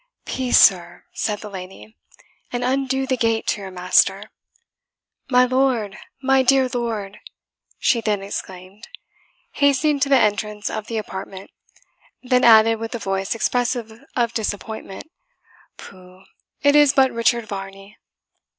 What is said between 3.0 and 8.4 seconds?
the gate to your master. My lord! my dear lord!" she then